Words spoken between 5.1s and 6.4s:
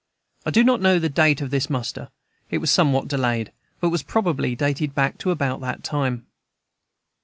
to about that time.